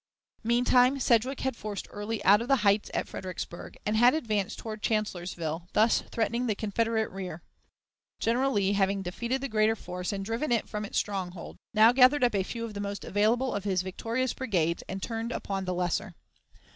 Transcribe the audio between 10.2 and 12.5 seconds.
driven it from its stronghold, now gathered up a